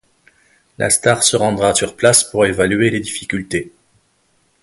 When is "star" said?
0.89-1.21